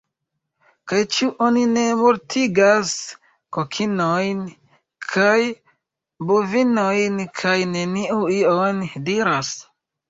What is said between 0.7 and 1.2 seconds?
Kaj